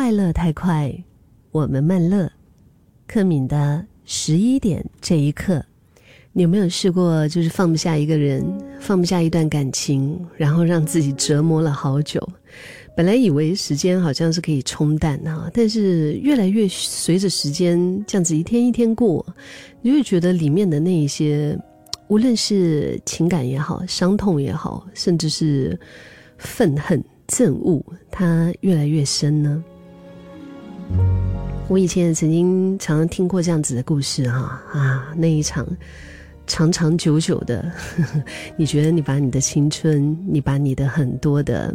[0.00, 0.94] 快乐太快，
[1.50, 2.30] 我们慢乐。
[3.08, 5.60] 克敏的十一点这一刻，
[6.32, 8.44] 你有没有试过，就是放不下一个人，
[8.78, 12.26] 放不下一段感情，然后让自己折磨了好久？
[12.96, 17.76] 本来以为时间好像是可以冲淡啊，但是越来越随着时间
[18.06, 19.26] 这样子一天一天过，
[19.82, 21.58] 你会觉得里面的那一些，
[22.06, 25.76] 无论是情感也好，伤痛也好，甚至是
[26.36, 27.04] 愤恨。
[27.26, 29.62] 憎恶，它越来越深呢。
[31.68, 35.66] 我以前也曾经常常听过这样子的故事哈啊，那一场
[36.46, 37.70] 长长久久的，
[38.56, 41.74] 你觉得你把你的青春，你把你的很多的，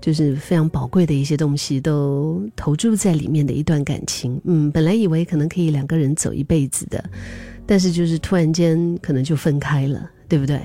[0.00, 7.04] 就是非常宝贵的一些东西都投注在里面的一段感情，嗯，本来以为可能可以两个人走一辈子的，
[7.66, 10.58] 但是就是突然间可能就分开了，对不对？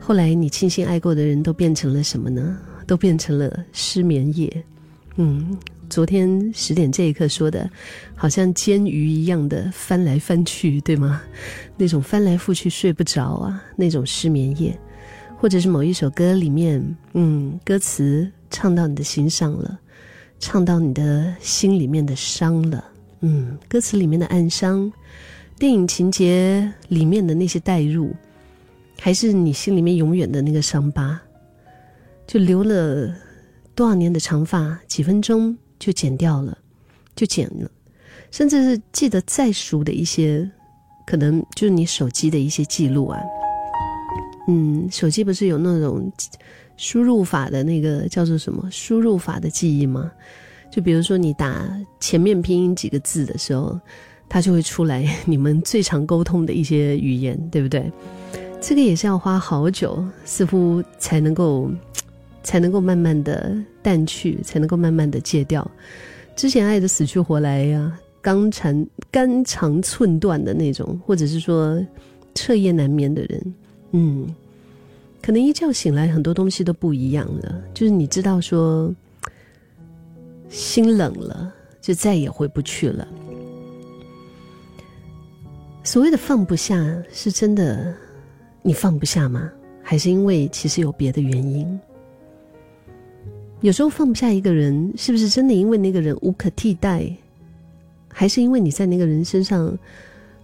[0.00, 2.58] 后来你倾心爱过的人都变成了什么呢？
[2.84, 4.64] 都变成了失眠夜，
[5.16, 5.56] 嗯，
[5.96, 7.70] 昨天十点这一刻说的，
[8.14, 11.22] 好像煎鱼一样的翻来翻去，对吗？
[11.74, 14.78] 那种翻来覆去睡不着啊，那种失眠夜，
[15.38, 19.78] 或者是某一首歌里面，嗯，歌词唱到你的心上了，
[20.38, 22.84] 唱到你的心里面的伤了，
[23.20, 24.92] 嗯，歌词里面的暗伤，
[25.58, 28.14] 电影情节里面的那些代入，
[29.00, 31.18] 还是你心里面永远的那个伤疤。
[32.26, 33.10] 就留了
[33.74, 36.56] 多少年的长发，几分钟就剪掉了，
[37.14, 37.70] 就剪了，
[38.30, 40.48] 甚至是记得再熟的一些，
[41.06, 43.20] 可能就是你手机的一些记录啊。
[44.48, 46.12] 嗯，手机不是有那种
[46.76, 50.10] 输入法的那个叫做什么输入法的记忆吗？
[50.70, 51.68] 就比如说你打
[52.00, 53.80] 前面拼音几个字的时候，
[54.28, 57.90] 它就会出来 你们最常沟通的一些语言，对不对？
[58.60, 61.70] 这个也是要花好久，似乎才能够。
[62.46, 63.52] 才能够慢慢的
[63.82, 65.68] 淡去，才能够慢慢的戒掉。
[66.36, 71.84] 之前爱的死去活来呀，肝肠肝肠寸断的那种，或者是说
[72.36, 73.54] 彻夜难眠的人，
[73.90, 74.32] 嗯，
[75.20, 77.60] 可能一觉醒来，很多东西都不一样了。
[77.74, 78.94] 就是你知道说，
[80.48, 83.08] 心冷了，就再也回不去了。
[85.82, 86.76] 所谓的放不下，
[87.12, 87.92] 是真的
[88.62, 89.50] 你放不下吗？
[89.82, 91.80] 还是因为其实有别的原因？
[93.62, 97.10] 有时候放不下一个人，是不是真的因为那个人无可替代，
[98.08, 99.76] 还是因为你在那个人身上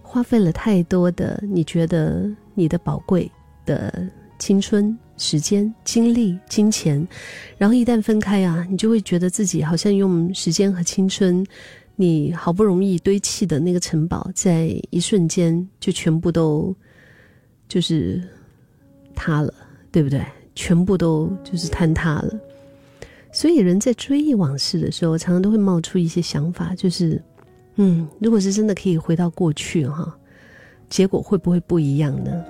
[0.03, 3.31] 花费了太多的你觉得你的宝贵
[3.65, 4.09] 的
[4.39, 7.07] 青春、时间、精力、金钱，
[7.59, 11.47] 然后一旦分开啊，你就会觉得自己好像用时间和青春，
[11.97, 16.75] 你好不容易堆砌的那个城堡，在一瞬间就全部都
[17.69, 18.23] 就是
[19.15, 19.53] 塌了，
[19.93, 20.25] 对不对？
[20.55, 22.41] 全部都就是坍塌了。
[23.35, 27.21] 所以，人在追忆往事的时候，常常都会冒出一些想法，就是，
[27.77, 30.15] 嗯，如果是真的可以回到过去，哈，
[30.91, 32.45] 结果会不会不一样呢？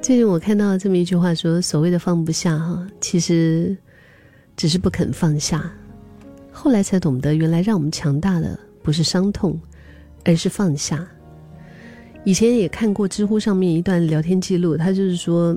[0.00, 3.76] 最近我看到这么一句话，说所谓的放不下，哈，其实
[4.56, 5.70] 只是不肯放下。
[6.50, 9.60] 后来才懂得，原来让我们强大的不是伤痛，
[10.24, 11.06] 而是放下。
[12.24, 15.54] 以前也看过知乎上面一段聊天记录，他就是说。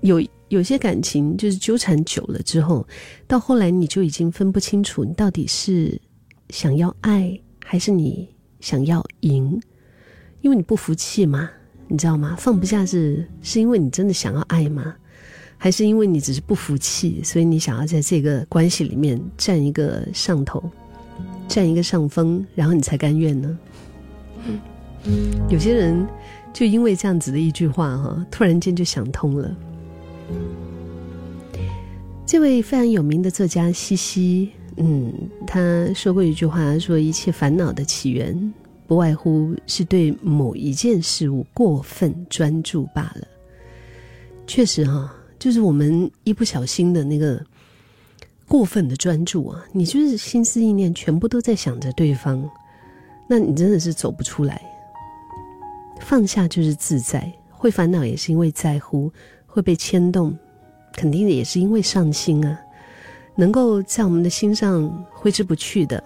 [0.00, 2.86] 有有些感情就是纠缠久了之后，
[3.26, 6.00] 到后来你就已经分不清楚，你到底是
[6.50, 8.28] 想要爱还是你
[8.60, 9.60] 想要赢，
[10.40, 11.50] 因为你不服气嘛，
[11.88, 12.36] 你知道吗？
[12.38, 14.94] 放不下是是因为你真的想要爱吗？
[15.58, 20.62] 还是因为你只是不服气，所以你想要在这个关系里面占一个上头，
[21.48, 23.58] 占一个上风，然后你才甘愿呢？
[25.48, 26.06] 有些人
[26.52, 29.56] 就因为这样子的一句话哈，突然间就想通了。
[32.26, 35.12] 这位非常有名的作家西西，嗯，
[35.46, 38.52] 他说过一句话，说一切烦恼的起源，
[38.88, 43.28] 不外乎是对某一件事物过分专注罢了。
[44.44, 47.40] 确实哈，就是我们一不小心的那个
[48.48, 52.44] 过分的专注啊，你就是心思意念全部都在想着对方，
[53.28, 54.60] 那你真的是走不出来。
[56.00, 59.12] 放下就是自在，会烦恼也是因为在乎。
[59.48, 60.36] 会被牵动，
[60.96, 62.58] 肯定也是因为上心啊。
[63.36, 66.02] 能够在我们的心上挥之不去的，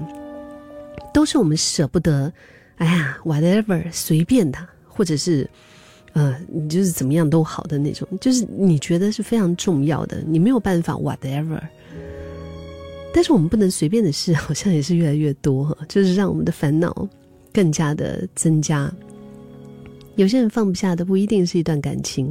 [1.14, 2.32] 都是我们舍不得。
[2.78, 5.48] 哎呀，whatever，随便他，或者是，
[6.12, 11.60] 呃，你就是怎么样都好的那种，就是你觉得是非常重要的，你没有办法 whatever。
[13.14, 17.08] 但是我们不能随便的事，好像也是越来越多，就是让我们的烦恼
[17.52, 18.92] 更加的增加。
[20.16, 22.28] 有些人放不下的，不一定是一段感情。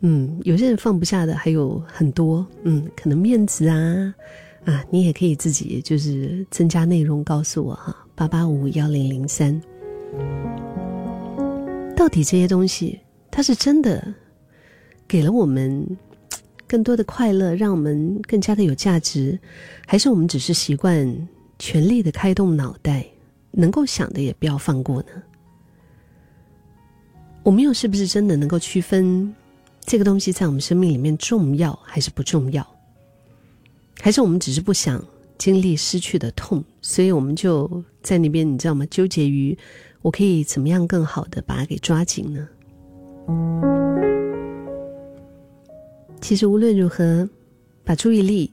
[0.00, 4.14] 嗯，有些人放不下的还有很多，嗯，可能面子啊，
[4.66, 9.58] 啊，你也可以自己就是增加内容告诉我哈，八八五幺零零三，
[11.96, 13.00] 到底这些东西
[13.30, 14.14] 它是真的
[15.08, 15.84] 给了我们
[16.66, 19.38] 更多的快乐，让我们更加的有价值，
[19.86, 21.28] 还是我们只是习惯
[21.58, 23.06] 全力的开动脑袋，
[23.50, 25.08] 能够想的也不要放过呢？
[27.42, 29.34] 我们又是不是真的能够区分？
[29.86, 32.66] 这个东西在我们生命里面重要还是不重要？
[34.00, 35.02] 还是我们只是不想
[35.38, 38.84] 经历失去的痛，所以我们就在那边，你知道吗？
[38.90, 39.56] 纠结于
[40.02, 42.48] 我可以怎么样更好的把它给抓紧呢？
[46.20, 47.28] 其实无论如何，
[47.84, 48.52] 把注意力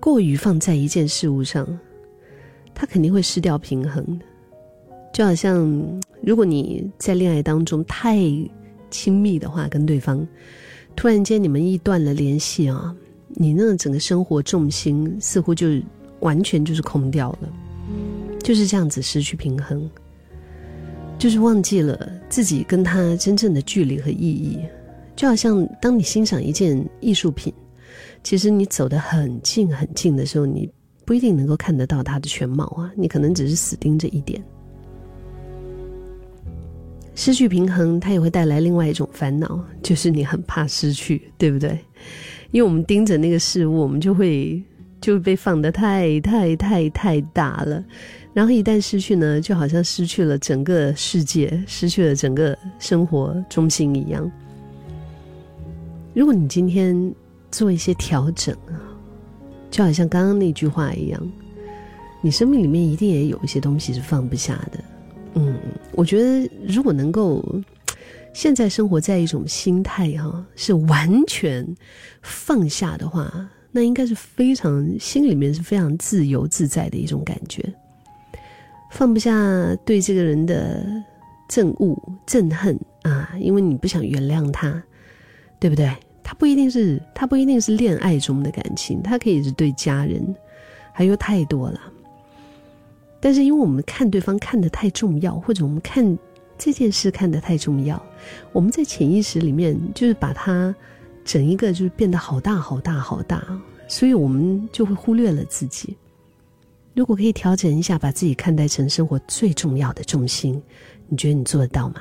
[0.00, 1.66] 过于放在一件事物上，
[2.74, 4.24] 它肯定会失掉平衡的。
[5.12, 5.64] 就好像
[6.22, 8.18] 如果你在恋爱当中太……
[8.90, 10.26] 亲密的话跟对方，
[10.94, 12.94] 突然间你们一断了联系啊，
[13.28, 15.68] 你那整个生活重心似乎就
[16.20, 17.52] 完全就是空掉了，
[18.42, 19.88] 就是这样子失去平衡，
[21.18, 24.58] 就是忘记了自己跟他真正的距离和意义。
[25.14, 27.52] 就好像当你欣赏一件艺术品，
[28.22, 30.70] 其实你走得很近很近的时候，你
[31.04, 34.42] 不一定能够看得到它的全貌啊，你可能只是死盯着一点。
[37.16, 41.70] 失去平衡，它也会带来另外一种烦恼，就是你很怕失去，对不对？
[42.52, 44.62] 因为我们盯着那个事物，我们就会
[45.00, 47.82] 就被放得太太太太大了，
[48.34, 54.30] 然后一旦失去呢，就好像失去了整个世界，失去了整个生活中心一样。
[56.14, 57.12] 如果你今天
[57.50, 58.76] 做一些调整啊，
[59.70, 61.32] 就好像刚刚那句话一样，
[62.20, 64.78] 你生命里面一定也有一些东西是放不下的。
[65.38, 65.54] 嗯，
[65.92, 67.44] 我觉得如果能够
[68.32, 71.64] 现在生活在一种心态哈，是完全
[72.22, 77.62] 放下的话，那应该是非常心里面是非常自由自在的一种感觉。
[78.90, 80.86] 放不下对这个人的
[81.50, 81.94] 憎恶、
[82.26, 84.82] 憎恨啊，因为你不想原谅他，
[85.60, 85.94] 对不对？
[86.22, 90.34] 他不一定是他不一定是恋爱中的感情，他可以是对家人，
[90.92, 91.80] 还有太多了。
[93.26, 96.16] 但是，因为我们看对方看得太重要，或者我们看
[96.56, 98.00] 这件事看得太重要，
[98.52, 100.72] 我们在潜意识里面就是把它
[101.24, 103.44] 整一个就是变得好大好大好大，
[103.88, 105.96] 所以我们就会忽略了自己。
[106.94, 110.62] 如果可以调整一下，把自己看待成生活最重要的重心，
[111.08, 111.96] 你觉得你做得到吗？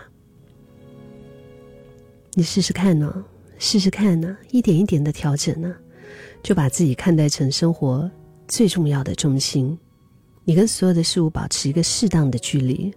[2.36, 3.26] 你试试看呢，
[3.58, 5.76] 试试看呢，一点一点的调整呢，
[6.44, 8.08] 就把自己看待成生活
[8.48, 9.76] 最重要的重心。
[10.46, 12.94] 你跟所有的事物保持一个适当的距离，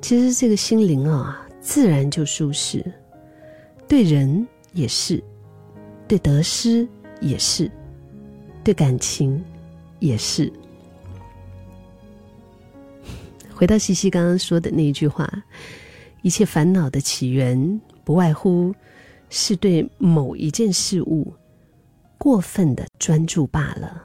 [0.00, 2.84] 其实这个心灵啊，自然就舒适。
[3.86, 5.22] 对人也是，
[6.08, 6.86] 对得失
[7.20, 7.70] 也是，
[8.64, 9.42] 对感情
[10.00, 10.52] 也是。
[13.54, 15.30] 回到西西刚刚说的那一句话，
[16.22, 18.74] 一切烦恼的起源，不外乎
[19.30, 21.32] 是对某一件事物
[22.18, 24.00] 过分的专注罢了。